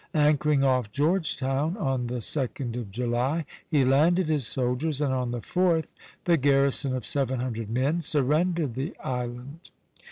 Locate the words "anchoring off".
0.15-0.91